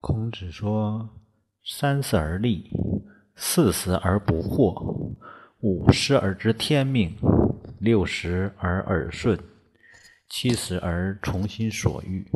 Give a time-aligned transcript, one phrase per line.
[0.00, 1.10] 孔子说
[1.62, 2.70] ：“三十而立，
[3.36, 5.14] 四十而不惑，
[5.60, 7.14] 五十而知天命，
[7.78, 9.38] 六十而耳顺，
[10.26, 12.26] 七十而从心所欲。”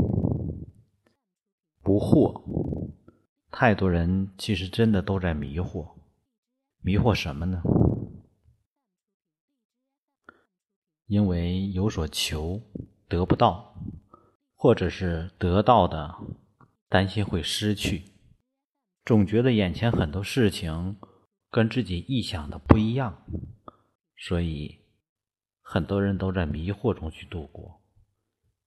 [1.83, 2.93] 不惑，
[3.51, 5.95] 太多人其实真的都在迷惑，
[6.83, 7.63] 迷惑什么呢？
[11.07, 12.61] 因为有所求
[13.09, 13.75] 得不到，
[14.55, 16.15] 或者是得到的。
[16.95, 18.05] 担心会失去，
[19.05, 20.97] 总觉得眼前很多事情
[21.51, 23.27] 跟自己臆想的不一样，
[24.17, 24.79] 所以
[25.61, 27.83] 很多人都在迷惑中去度过，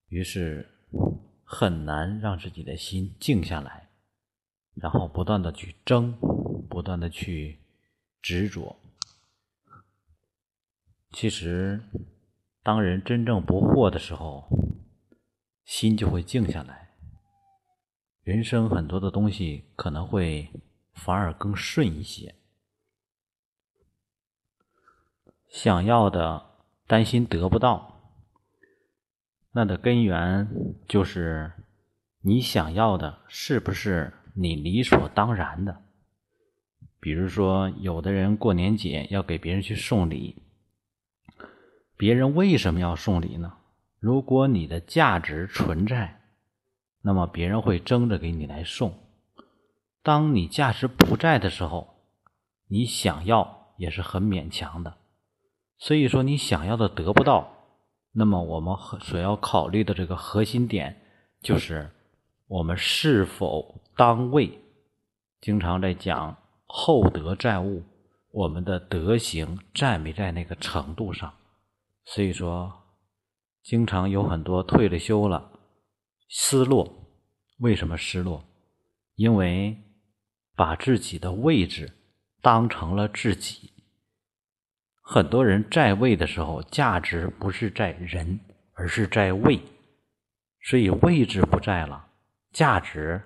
[0.08, 0.68] 于是
[1.42, 3.88] 很难让自己的心静下来，
[4.74, 6.12] 然后不断的去争，
[6.68, 7.60] 不断的去
[8.20, 8.76] 执着。
[11.12, 11.82] 其实，
[12.62, 14.50] 当人真正不惑的时候，
[15.64, 16.87] 心就会静下来。
[18.28, 20.50] 人生很多的东西可能会
[20.92, 22.34] 反而更顺一些，
[25.48, 26.44] 想要的
[26.86, 28.02] 担心得不到，
[29.52, 30.46] 那的根源
[30.86, 31.50] 就是
[32.20, 35.84] 你想要的是不是你理所当然的？
[37.00, 40.42] 比如说，有的人过年节要给别人去送礼，
[41.96, 43.56] 别人为什么要送礼呢？
[43.98, 46.17] 如果你的价值存在。
[47.02, 48.94] 那么别人会争着给你来送。
[50.02, 51.94] 当你价值不在的时候，
[52.68, 54.96] 你想要也是很勉强的。
[55.78, 57.52] 所以说，你想要的得不到，
[58.12, 61.00] 那么我们所要考虑的这个核心点
[61.40, 61.90] 就是
[62.46, 64.58] 我们是否当位。
[65.40, 66.36] 经常在讲
[66.66, 67.84] 厚德载物，
[68.32, 71.32] 我们的德行在没在那个程度上？
[72.04, 72.72] 所以说，
[73.62, 75.52] 经常有很多退了休了。
[76.30, 77.08] 失落，
[77.58, 78.44] 为什么失落？
[79.14, 79.76] 因为
[80.54, 81.90] 把自己的位置
[82.42, 83.72] 当成了自己。
[85.02, 88.38] 很多人在位的时候，价值不是在人，
[88.74, 89.58] 而是在位。
[90.60, 92.08] 所以位置不在了，
[92.52, 93.22] 价值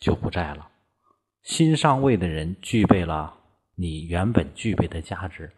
[0.00, 0.68] 就不在了。
[1.42, 3.38] 新上位的人具备了
[3.76, 5.52] 你原本具备的价值。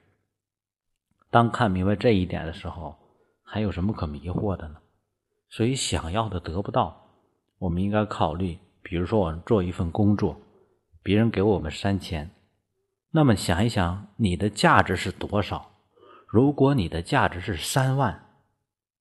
[1.31, 2.99] 当看明白这一点的时候，
[3.43, 4.77] 还有什么可迷惑的呢？
[5.49, 7.09] 所以，想要的得不到，
[7.59, 8.59] 我们应该考虑。
[8.83, 10.41] 比如说，我们做一份工作，
[11.03, 12.31] 别人给我们三千，
[13.11, 15.73] 那么想一想，你的价值是多少？
[16.29, 18.29] 如果你的价值是三万，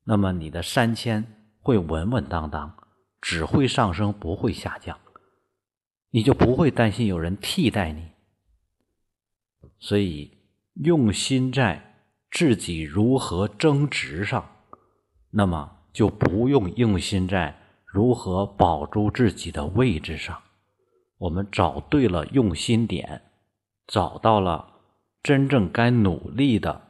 [0.05, 1.23] 那么你的三千
[1.61, 2.75] 会稳稳当当，
[3.21, 4.97] 只会上升，不会下降，
[6.11, 8.09] 你就不会担心有人替代你。
[9.79, 10.37] 所以，
[10.75, 14.49] 用心在自己如何增值上，
[15.31, 15.74] 那么。
[15.95, 20.43] 就不用用心在如何保住自己的位置上。
[21.17, 23.21] 我们找对了用心点，
[23.87, 24.81] 找到了
[25.23, 26.81] 真正该努力的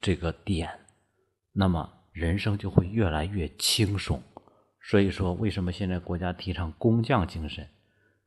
[0.00, 0.70] 这个点，
[1.52, 4.22] 那么人生就会越来越轻松。
[4.80, 7.68] 所以说，为什么现在国家提倡工匠精神？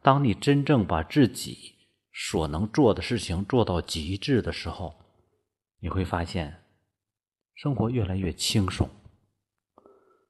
[0.01, 1.75] 当你真正把自己
[2.11, 4.93] 所能做的事情做到极致的时候，
[5.79, 6.65] 你会发现
[7.55, 8.89] 生活越来越轻松。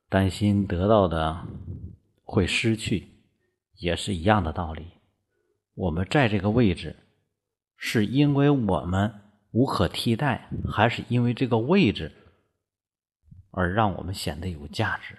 [0.10, 1.46] 担心得到的
[2.24, 3.10] 会失去，
[3.76, 4.88] 也是一样的道理。
[5.74, 6.96] 我们在这个位置，
[7.76, 9.14] 是因为我们
[9.52, 12.12] 无可替代，还是因为这个位置
[13.52, 15.18] 而让我们显得有价值？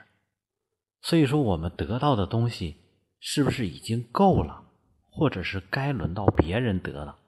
[1.02, 2.76] 所以说，我们得到的东西
[3.20, 4.64] 是不是已经够了，
[5.10, 7.18] 或者是该轮到别人得了？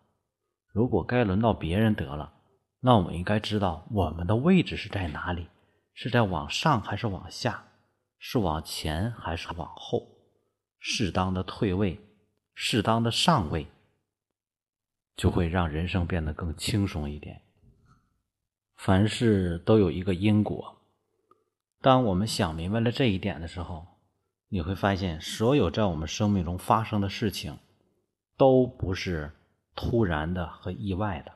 [0.73, 2.33] 如果该轮到别人得了，
[2.81, 5.47] 那我们应该知道我们的位置是在哪里。
[6.03, 7.63] 是在往上还是往下？
[8.19, 10.09] 是往前还是往后？
[10.79, 12.01] 适当的退位，
[12.55, 13.67] 适当的上位，
[15.15, 17.43] 就会让人生变得更轻松一点。
[18.77, 20.79] 凡事都有一个因果，
[21.83, 23.87] 当我们想明白了这一点的时候，
[24.49, 27.59] 你会发现，所有在我们生命中发生的事情，
[28.39, 29.33] 都不是
[29.75, 31.35] 突然的和意外的，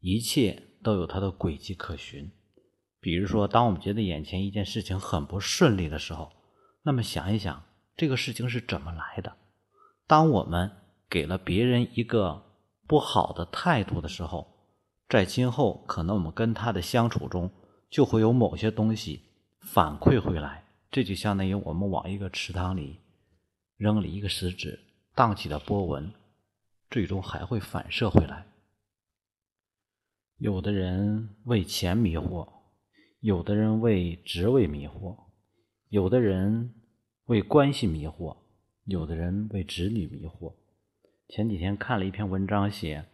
[0.00, 2.30] 一切都有它的轨迹可循。
[3.04, 6.32] 比如说，当我们觉得眼前一件事情很不顺利的时候，
[6.84, 7.62] 那么想一想
[7.94, 9.36] 这个事情是怎么来的。
[10.06, 10.70] 当我们
[11.10, 12.42] 给了别人一个
[12.86, 14.56] 不好的态度的时候，
[15.06, 17.52] 在今后可能我们跟他的相处中
[17.90, 19.22] 就会有某些东西
[19.60, 20.64] 反馈回来。
[20.90, 23.00] 这就相当于我们往一个池塘里
[23.76, 24.80] 扔了一个石子，
[25.14, 26.10] 荡起的波纹，
[26.88, 28.46] 最终还会反射回来。
[30.38, 32.53] 有的人为钱迷惑。
[33.24, 35.16] 有的人为职位迷惑，
[35.88, 36.74] 有的人
[37.24, 38.36] 为关系迷惑，
[38.84, 40.52] 有的人为子女迷惑。
[41.30, 43.06] 前几天看了一篇文章，写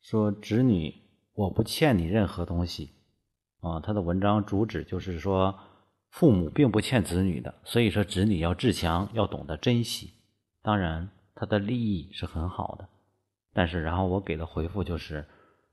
[0.00, 0.94] 说子女
[1.34, 2.92] 我不欠你任何东西
[3.60, 3.80] 啊。
[3.80, 5.58] 他的文章主旨就是说，
[6.08, 10.14] 父母并不欠子女的，所以说子女要自强，要懂得珍惜。
[10.62, 12.88] 当然，他的利益是很好的，
[13.52, 15.26] 但是然后我给的回复就是：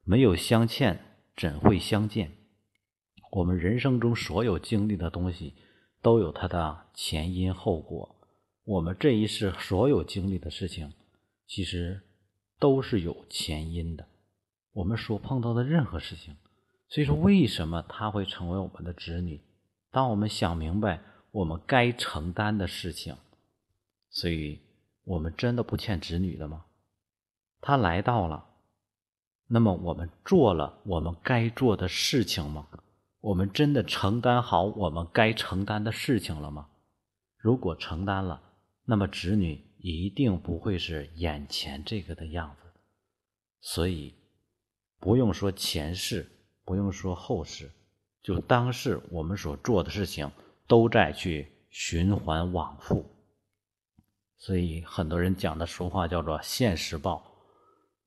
[0.03, 0.99] 没有相欠，
[1.37, 2.33] 怎会相见？
[3.31, 5.53] 我们人生中所有经历的东西，
[6.01, 8.17] 都有它的前因后果。
[8.65, 10.91] 我们这一世所有经历的事情，
[11.47, 12.01] 其实
[12.59, 14.05] 都是有前因的。
[14.73, 16.35] 我们所碰到的任何事情，
[16.89, 19.41] 所以说为什么他会成为我们的子女？
[19.91, 21.01] 当我们想明白
[21.31, 23.15] 我们该承担的事情，
[24.09, 24.59] 所以
[25.05, 26.65] 我们真的不欠子女的吗？
[27.61, 28.45] 他来到了，
[29.47, 32.67] 那么我们做了我们该做的事情吗？
[33.21, 36.67] 我们真的承担好我们该承担的事情了吗？
[37.37, 38.41] 如果承担了，
[38.85, 42.67] 那么子女一定不会是眼前这个的样子，
[43.59, 44.15] 所以
[44.99, 46.29] 不用说前世，
[46.65, 47.69] 不用说后世，
[48.23, 50.31] 就当是我们所做的事情
[50.67, 53.05] 都在去循环往复。
[54.37, 57.23] 所以很多人讲的俗话叫做现实报，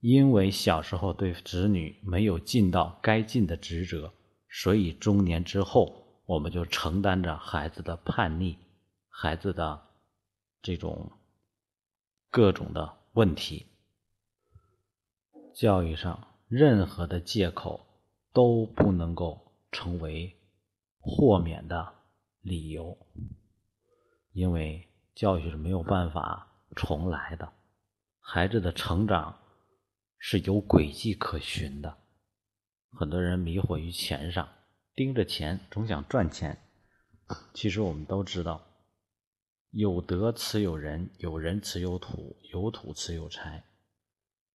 [0.01, 4.13] 因为小时候对子女没有尽到该尽的职责，
[4.62, 8.56] 所以中年之后我们就承担着孩子的叛逆，
[9.09, 9.83] 孩子的。
[10.67, 11.12] 这种
[12.31, 13.67] 各种的问题，
[15.55, 17.85] 教育上任何的借口
[18.33, 20.35] 都不能够成为
[20.99, 21.93] 豁免的
[22.41, 22.97] 理由，
[24.33, 27.53] 因为教育是没有办法重来的，
[28.19, 29.39] 孩子的成长
[30.17, 31.95] 是有轨迹可循的。
[32.94, 34.49] 很多人迷惑于钱上，
[34.94, 36.58] 盯着钱，总想赚钱。
[37.52, 38.62] 其实我们都知道。
[39.70, 43.64] 有德持有人，有人持有土，有土持有财。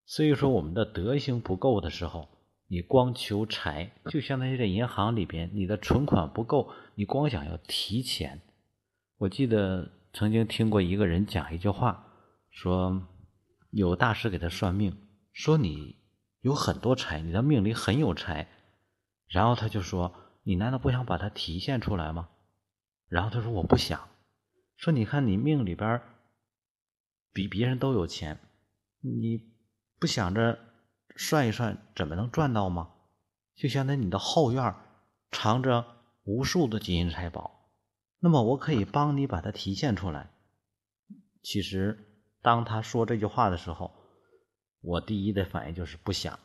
[0.06, 2.30] 所以说，我们的德行不够的时候，
[2.70, 8.42] 你光求财，就相当于在银行里边，你的存款不够，你光想要提钱。
[9.18, 12.08] 我记得曾经听过一个人讲一句话，
[12.50, 13.06] 说
[13.72, 14.96] 有大师给他算命，
[15.34, 15.98] 说你
[16.42, 18.48] 有很多财，你的命里很有财。
[19.28, 20.14] 然后他就说
[20.44, 22.30] ：“你难道不想把它体现出来吗？”
[23.08, 24.08] 然后他说：“我不想。”
[24.78, 26.02] 说，你看你命里边
[27.34, 28.40] 比别人都有钱，
[29.02, 29.54] 你
[30.00, 30.58] 不想着
[31.18, 32.92] 算一算，怎么能赚到吗？
[33.56, 34.74] 就相当于你的后院
[35.32, 35.86] 藏着
[36.24, 37.70] 无数的金银财宝，
[38.20, 40.32] 那么我可以帮你把它体现出来。
[41.44, 43.94] 其实，当他说这句话的时候，
[44.82, 46.40] 我第一的反应就是不想。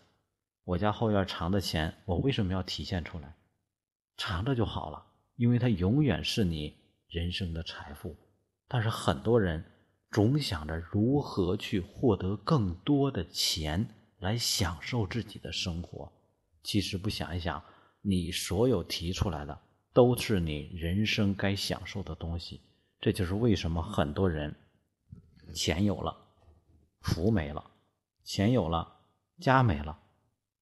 [0.65, 3.35] 我家后院藏的钱，我为什么要体现出来？
[4.17, 5.05] 藏着就好了，
[5.37, 6.77] 因为它永远是你
[7.09, 8.17] 人生的财富。
[8.67, 9.65] 但是很多人
[10.11, 13.87] 总想着如何去获得更多的钱
[14.21, 16.11] 来享受自己的生活，
[16.63, 17.63] 其实不想一想，
[18.01, 19.61] 你所有提出来的
[19.93, 22.63] 都是你人生该享受的东西。
[23.01, 24.55] 这就是为什么很多人
[25.55, 26.17] 钱有了，
[27.03, 27.63] 福没了；
[28.25, 29.01] 钱有了，
[29.39, 29.97] 家没了；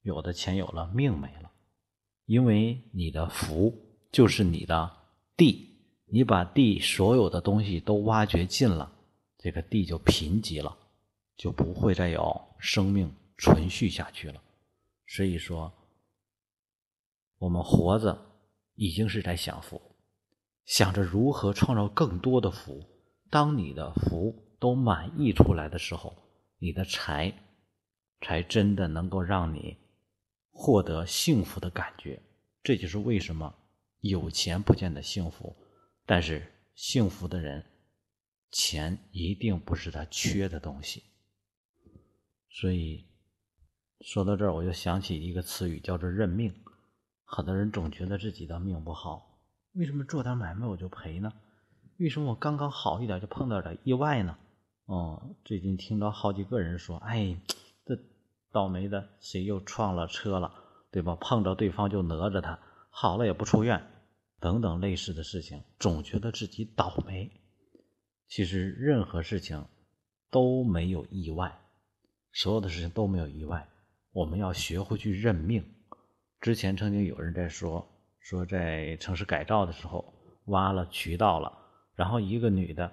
[0.03, 1.51] 有的钱有了，命没了。
[2.27, 3.73] 因为你的福
[4.11, 4.91] 就是你的
[5.37, 5.71] 地。
[6.15, 8.93] 你把地所有的东西都挖掘尽了，
[9.39, 10.77] 这个地就贫瘠了，
[11.39, 14.43] 就不会再有生命存续下去了。
[15.07, 15.73] 所以说，
[17.39, 18.27] 我们活着
[18.75, 19.81] 已经是在享福，
[20.67, 22.85] 想着如何创造更多的福。
[23.31, 26.15] 当你的福都满溢出来的时候，
[26.59, 27.33] 你的财
[28.23, 29.77] 才真的能够让你
[30.51, 32.23] 获得幸福的感觉。
[32.63, 33.55] 这就是为什么
[34.01, 35.55] 有钱不见得幸福。
[36.07, 37.65] 但是幸福的人，
[38.51, 41.03] 钱一定不是他缺的东西。
[42.49, 43.07] 所以
[44.01, 46.53] 说到这儿，我就想起一个词语，叫做认命。
[47.25, 49.41] 很多人总觉得自己的命不好，
[49.73, 51.33] 为什么做点买卖我就赔呢？
[51.99, 54.37] 为什么我刚刚好一点就碰到点意外呢？
[54.87, 57.35] 哦，最近听到好几个人说：“哎，
[58.53, 60.53] 倒霉的谁又撞了车了，
[60.91, 61.17] 对吧？
[61.21, 62.59] 碰着对方就讹着他，
[62.91, 63.85] 好了也不出院。”
[64.39, 67.31] 等等类似的事情，总觉得自己倒霉。
[68.27, 69.65] 其实任何事情
[70.33, 71.61] 都没有意外，
[72.33, 73.69] 所有的事情都没有意外。
[74.11, 75.65] 我们要学会去认命。
[76.41, 80.13] 之前曾经有人在说，说在城市改造的时候
[80.47, 81.57] 挖了渠道了，
[81.95, 82.93] 然后一个女的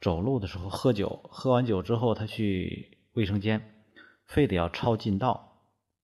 [0.00, 3.77] 走路的时候喝酒，喝完酒之后她去卫生间，
[4.28, 5.58] 非得要抄近道，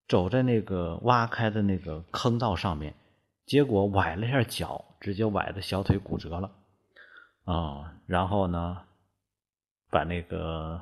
[0.09, 2.95] 走在那个挖开的那个坑道上面。
[3.47, 6.51] 结果崴了一下脚，直接崴的小腿骨折了，
[7.45, 8.83] 啊，然后呢，
[9.91, 10.81] 把那个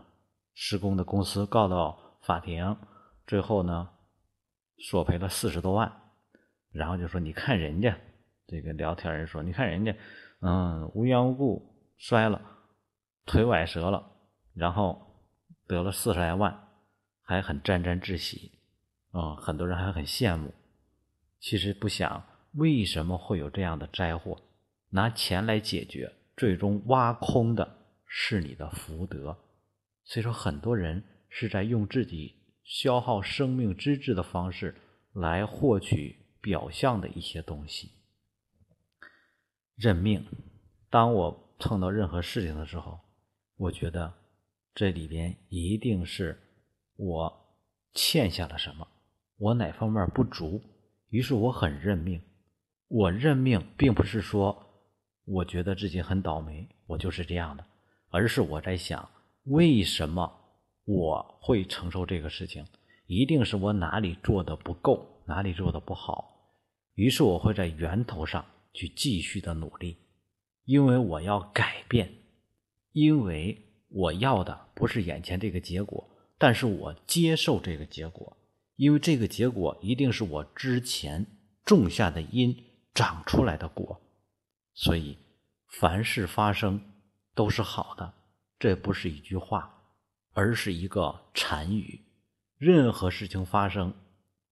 [0.55, 2.77] 施工的公司告到法庭，
[3.27, 3.89] 最后呢
[4.79, 5.93] 索赔了四十多万，
[6.71, 7.99] 然后就说你看人家
[8.47, 9.93] 这个聊天人说，你看人家
[10.41, 12.41] 嗯无缘无故摔了
[13.27, 14.09] 腿崴折了，
[14.55, 15.05] 然后
[15.67, 16.69] 得了四十来万，
[17.23, 18.53] 还很沾沾自喜，
[19.13, 20.53] 嗯，很多人还很羡慕。
[21.41, 22.25] 其实不想
[22.55, 24.41] 为什么会有这样的灾祸，
[24.91, 29.37] 拿钱来解决，最终挖空的是你的福德。
[30.05, 34.75] 所以说，很多人是在用自己消耗生命之质的方式
[35.13, 37.93] 来获取表象的一些东西。
[39.77, 40.27] 认命，
[40.91, 43.01] 当我碰到任何事情的时候，
[43.57, 44.13] 我觉得
[44.75, 46.39] 这里边一定是
[46.97, 47.57] 我
[47.95, 48.87] 欠下了什么，
[49.39, 50.61] 我哪方面不足。
[51.09, 52.23] 于是我很认命，
[52.89, 54.67] 我认命并不是说
[55.25, 57.65] 我觉得自己很倒霉，我就是这样的，
[58.11, 59.09] 而是我在想，
[59.45, 60.33] 为什么
[60.85, 62.65] 我会承受这个事情？
[63.07, 66.31] 一定是我哪里做的不够，哪里做的不好。
[66.95, 69.99] 于是我会在源头上去继续的努力，
[70.65, 72.11] 因为我要改变，
[72.93, 73.59] 因为
[73.91, 76.09] 我要的不是眼前这个结果，
[76.43, 78.37] 但是我接受这个结果。
[78.75, 81.25] 因为这个结果一定是我之前
[81.65, 82.53] 种下的因
[82.93, 84.01] 长出来的果，
[84.75, 85.17] 所以
[85.79, 86.83] 凡事发生
[87.33, 88.13] 都是好的。
[88.59, 89.73] 这不是一句话，
[90.33, 92.01] 而是一个禅语。
[92.59, 93.95] 任何事情发生，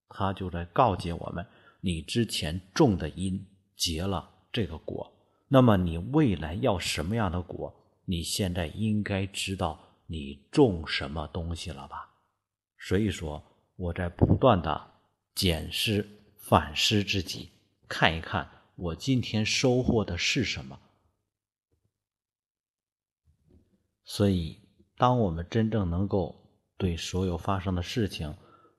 [0.09, 1.44] 它就在告诫我们：
[1.80, 3.44] 你之前种的因
[3.75, 5.12] 结了这个果，
[5.49, 7.75] 那么你未来要什么样的果？
[8.04, 12.11] 你现在应该知道你种什么东西了吧？
[12.76, 13.47] 所以说。
[13.81, 14.90] 我在不断的
[15.35, 17.49] 检视、反思自己，
[17.88, 20.79] 看一看我今天收获的是什么。
[24.05, 24.59] 所以，
[24.99, 26.37] 当我们真正能够
[26.76, 28.37] 对所有发生的事情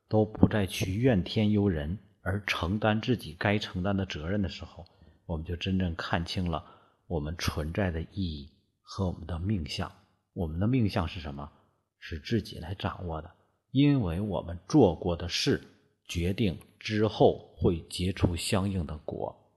[0.07, 4.85] 都不再去怨天尤人，而承担自己该承担的责任的时候，
[5.25, 6.63] 我们就真正看清了
[7.07, 9.91] 我们存在的意义和我们的命相。
[10.33, 11.51] 我们的命相是什么？
[11.99, 13.31] 是自己来掌握的。
[13.71, 15.61] 因为我们做过的事，
[16.05, 19.51] 决定之后会结出相应的果，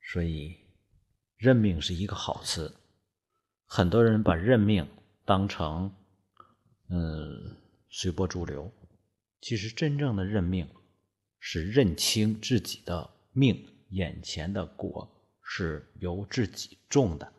[0.00, 0.56] 所以
[1.36, 2.74] 认命是一个好词。
[3.66, 4.88] 很多人把认命
[5.24, 5.94] 当成
[6.88, 7.56] 嗯
[7.88, 8.72] 随波逐流，
[9.40, 10.68] 其实真正的认命
[11.38, 15.08] 是认清自己的命，眼前的果
[15.42, 17.32] 是由自己种的。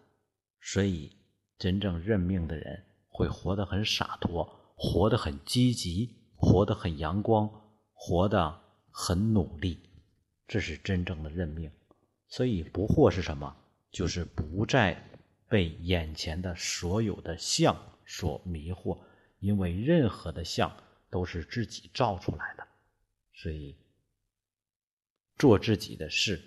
[0.62, 1.18] 所以，
[1.62, 4.58] 真正认命的人会活得很洒脱。
[4.76, 7.48] 活得很积极，活得很阳光，
[7.94, 9.78] 活得很努力，
[10.48, 11.72] 这是真正的认命。
[12.28, 13.56] 所以不惑是什么？
[13.92, 15.08] 就是不再
[15.48, 17.78] 被眼前的所有的相
[18.08, 18.98] 所迷惑，
[19.38, 20.76] 因为任何的相
[21.12, 22.68] 都是自己造出来的。
[23.36, 23.78] 所以
[25.38, 26.42] 做自己的事，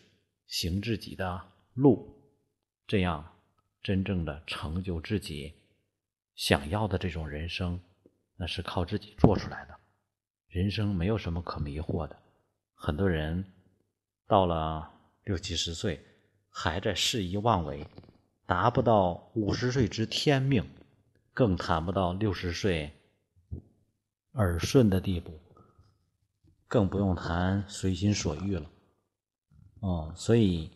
[0.49, 2.21] 行自己的路，
[2.89, 3.33] 这样
[3.85, 5.55] 真正的成就自己
[6.35, 7.81] 想要的这种人生。
[8.37, 9.79] 那是靠自己做出来的，
[10.49, 12.19] 人生没有什么可迷惑的。
[12.75, 13.45] 很多人
[14.27, 14.91] 到了
[15.23, 16.05] 六七十岁，
[16.51, 17.87] 还在肆意妄为，
[18.45, 20.69] 达不到五十岁之天命，
[21.33, 22.93] 更谈不到六十岁
[24.33, 25.39] 耳顺的地步，
[26.67, 28.69] 更不用谈随心所欲了。
[29.79, 30.73] 哦，所以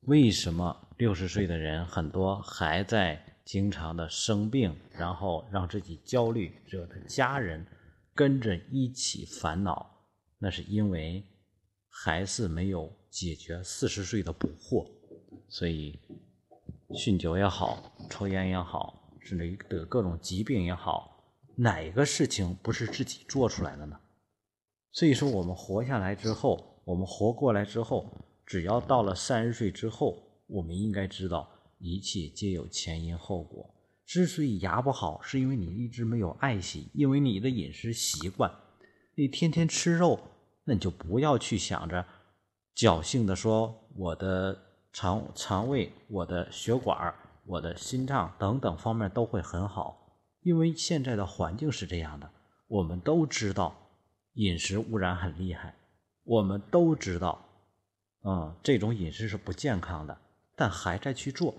[0.00, 3.20] 为什么六十岁的人很多还在？
[3.44, 7.66] 经常的生病，然后让自己焦虑，惹得家人
[8.14, 10.06] 跟着一起烦恼，
[10.38, 11.24] 那是因为
[11.88, 14.88] 还是没有解决四十岁的不惑，
[15.48, 15.98] 所以
[16.90, 23.98] 酗酒也好，抽烟也好，甚至于得各种疾病也好，哪个事情不是自己做出来的呢？
[24.92, 31.48] 所以说，我们活下来之后，我们活过来之后，只要到了三十岁之后，我们应该知道。
[31.84, 33.74] 一切皆有前因后果。
[34.06, 38.48] 之所以牙不好，是因为你一直没有爱惜，因为你的饮食习惯，
[39.16, 40.20] 你天天吃肉，
[40.64, 42.06] 那你就不要去想着
[42.76, 44.56] 侥幸的说我的
[44.92, 47.12] 肠肠胃、我的血管、
[47.46, 52.30] 我的心脏等等方面都会很好，因为现在的环境是这样的。
[52.68, 53.76] 我们都知道
[54.34, 55.74] 饮食污染很厉害，
[56.22, 57.44] 我们都知道，
[58.24, 60.16] 嗯，这种饮食是不健康的，
[60.56, 61.54] 但还在去做。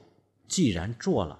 [0.48, 1.40] 既然做了，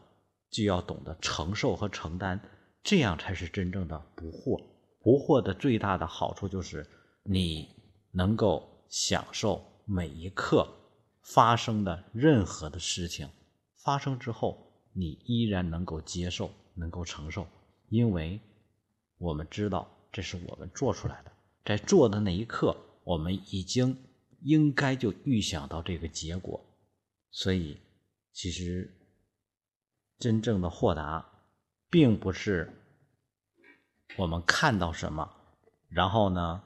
[0.50, 2.40] 就要懂得承受和承担，
[2.84, 4.64] 这样才是真正的不惑。
[5.00, 6.88] 不惑的最大的好处就是，
[7.24, 7.70] 你
[8.12, 10.68] 能够享受每一刻
[11.22, 13.30] 发生的任何的事情。
[13.84, 17.46] 发生之后，你依然能够接受，能够承受，
[17.90, 18.40] 因为
[19.18, 21.32] 我们知道这是我们做出来的，
[21.66, 23.98] 在做的那一刻，我们已经
[24.42, 26.64] 应该就预想到这个结果，
[27.34, 27.82] 所以
[28.32, 28.90] 其实
[30.18, 31.30] 真正的豁达，
[31.90, 32.72] 并不是
[34.16, 35.30] 我们看到什么，
[35.90, 36.64] 然后呢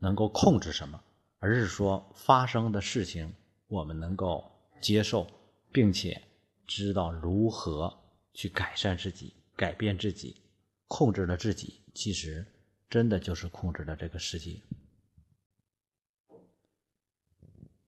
[0.00, 1.00] 能够控制什么，
[1.38, 3.32] 而是说发生的事情
[3.68, 5.24] 我们能够接受，
[5.70, 6.26] 并且。
[6.72, 7.92] 知道如何
[8.32, 10.40] 去改善自己、改变自己、
[10.86, 12.46] 控制了自己，其实
[12.88, 14.62] 真的就是控制了这个世界。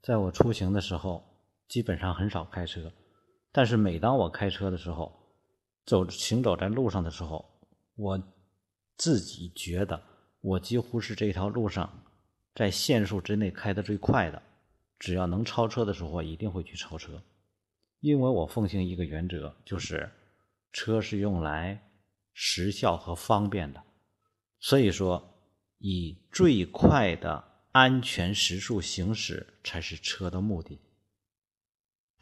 [0.00, 1.31] 在我出行的时候，
[1.72, 2.92] 基本上很少开车，
[3.50, 5.10] 但是每当我开车的时候，
[5.86, 7.42] 走行走在路上的时候，
[7.96, 8.22] 我
[8.98, 9.98] 自己觉得
[10.42, 12.04] 我几乎是这条路上
[12.54, 14.42] 在限速之内开的最快的。
[14.98, 17.22] 只要能超车的时候，我一定会去超车。
[18.00, 20.12] 因为我奉行一个原则，就是
[20.72, 21.90] 车是用来
[22.34, 23.82] 时效和方便的，
[24.60, 25.26] 所以说
[25.78, 30.78] 以最快的安全时速行驶才是车的目的。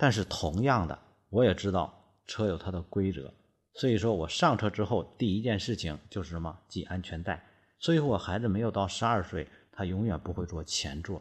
[0.02, 1.92] 但是同样的，我也知道
[2.26, 3.30] 车有它的规则，
[3.74, 6.58] 所以说我上车之后第一件事情就是什么？
[6.70, 7.44] 系安全带。
[7.78, 11.20] 所以我孩子没有到十二岁，他永远不会坐前座。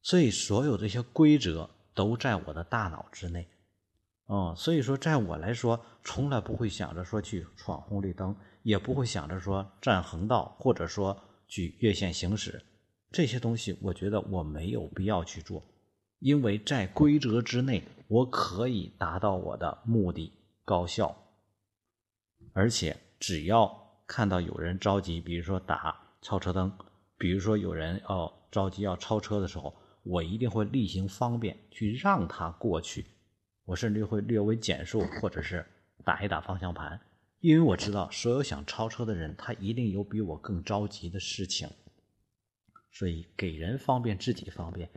[0.00, 3.46] 所以所有这些规则都在我的大脑之内。
[4.24, 11.14] 哦，所以说，在我来说，从来不会想着说去闯红绿灯，也不会想着说占横道，或者说
[11.46, 12.64] 去越线行驶，
[13.10, 15.62] 这些东西，我觉得我没有必要去做，
[16.18, 20.32] 因为在规则之内，我可以达到我的目的，
[20.64, 21.16] 高效。
[22.52, 26.72] 而且，只要看到有人着急，比如说打超车灯，
[27.16, 33.06] 比如说有人要着急要超车的时候，我一定会例行方便去让他过去。
[33.64, 35.64] 我甚至会略微减速，或者是
[36.04, 36.98] 打一打方向盘，
[37.40, 41.68] 因为我知道所有想超车的人，他一定有比我更着急的事情。
[42.90, 44.88] 所以给人方便，自己方便。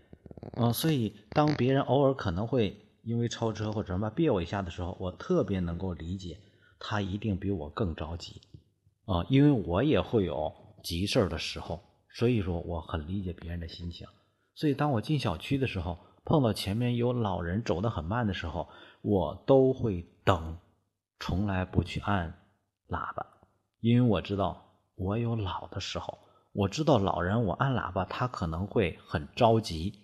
[0.54, 6.39] 嗯，所以当别人偶尔可能会因为超车或者什么别我一下的时候，我特别能够理解，
[6.80, 8.41] 他一定比我更着急。
[9.06, 10.51] 啊，因为我也会有
[10.84, 14.08] 急事儿的时候，所以说我很理解别人的心情。
[14.56, 15.97] 所以当我进小区的时候。
[16.23, 18.69] 碰到前面有老人走得很慢的时候，
[19.01, 20.60] 我都会等，
[21.19, 22.30] 从来不去按
[22.89, 23.25] 喇叭，
[23.80, 24.63] 因为我知道
[24.95, 26.19] 我有老的时候，
[26.54, 29.97] 我知道老人我按喇叭他可能会很着急，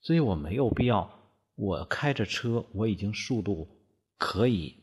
[0.00, 1.10] 所以我没有必要。
[1.54, 3.68] 我开着车，我已经速度
[4.16, 4.76] 可以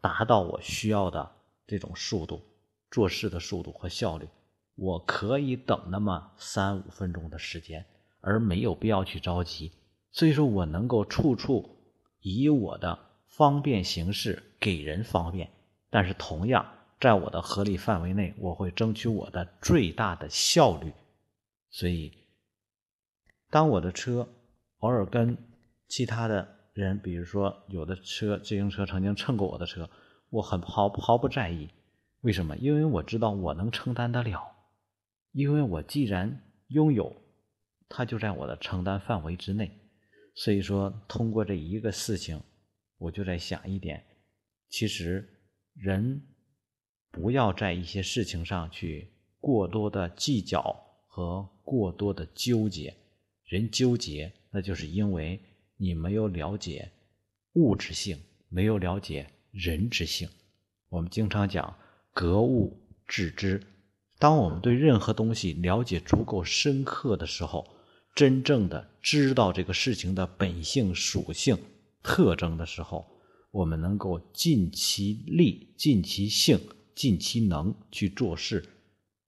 [0.00, 1.30] 达到我需要的
[1.68, 2.42] 这种速度，
[2.90, 4.26] 做事的速度和效率，
[4.74, 7.86] 我可以等那么三五分钟的时间，
[8.20, 9.70] 而没有必要去着急。
[10.10, 11.76] 所以说我能够处处
[12.20, 15.48] 以我的方便形式给人方便，
[15.90, 16.66] 但是同样
[16.98, 20.92] 在我的合理范围内，我会争取我的最大的效率。
[21.70, 22.12] 所以，
[23.48, 24.28] 当我的车
[24.80, 25.36] 偶尔跟
[25.88, 29.88] 其他的人，比如说有的车自行车曾经蹭过我的车，
[30.28, 31.68] 我很毫毫不在意。
[32.22, 32.56] 为什么？
[32.58, 34.42] 因为我知道我能承担得了，
[35.32, 37.16] 因为我既然拥有，
[37.88, 39.70] 它就在我的承担范围之内。
[40.34, 42.40] 所以说，通过这一个事情，
[42.98, 44.04] 我就在想一点：
[44.68, 45.28] 其实
[45.74, 46.22] 人
[47.10, 50.62] 不要在一些事情上去过多的计较
[51.06, 52.94] 和过多的纠结。
[53.44, 55.40] 人纠结，那就是因为
[55.76, 56.90] 你没有了解
[57.54, 60.28] 物质性，没有了解人之性。
[60.88, 61.76] 我们经常讲
[62.12, 63.62] 格物致知。
[64.18, 67.66] 当我们对任何东西了解足够深刻的时候，
[68.14, 71.56] 真正的知道这个事情的本性、属性、
[72.02, 73.06] 特征的时候，
[73.50, 76.60] 我们能够尽其力、尽其性、
[76.94, 78.64] 尽其能去做事，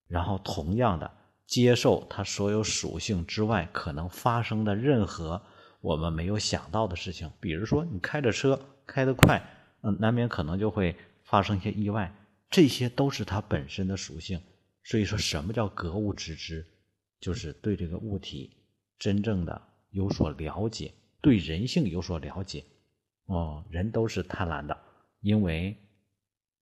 [0.08, 1.11] 然后同样的
[1.46, 5.42] 接受它所有属性之外可能发生的任何
[5.81, 7.31] 我们没有想到的事情。
[7.40, 9.42] 比如说，你开着车开得快，
[9.83, 12.14] 嗯，难免可能就会发生一些意外，
[12.50, 14.40] 这些都是它本身的属性。
[14.85, 16.66] 所以说，什么叫格物致知？
[17.20, 18.59] 就是对这个物体。
[18.98, 22.64] 真正的有所了解，对人性有所了解，
[23.26, 24.78] 哦，人都是贪婪的，
[25.20, 25.76] 因为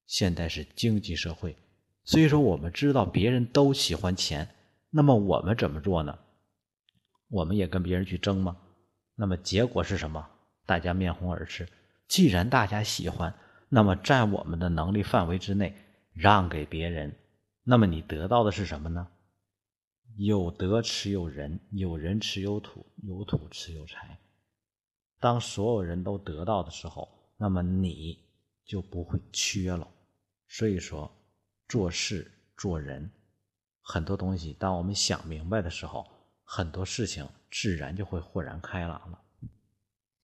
[0.07, 1.55] 现在是经济社会，
[2.03, 4.49] 所以说我们知道别人都喜欢钱，
[4.91, 6.19] 那么我们怎么做呢？
[7.29, 8.57] 我们也跟别人去争吗？
[9.15, 10.29] 那么结果是什么？
[10.67, 11.69] 大家面红耳赤。
[12.09, 13.33] 既然大家喜欢，
[13.69, 15.77] 那么在我们的能力范围之内
[16.13, 17.15] 让给别人，
[17.63, 19.07] 那么你得到的是什么呢？
[20.17, 24.19] 有德持有人，有人持有土，有土持有财。
[25.21, 28.19] 当所有人都得到的时候，那么你
[28.65, 29.87] 就不会缺了。
[30.49, 31.11] 所以说，
[31.69, 33.09] 做事做人，
[33.93, 36.07] 很多东西，当我们想明白的时候，
[36.45, 39.19] 很多事情自然就会豁然开朗了。